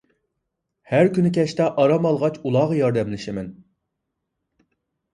[0.93, 3.55] ھەر كۈنى كەچتە ئارام ئالغاچ ئۇلارغا ياردەملىشىمەن.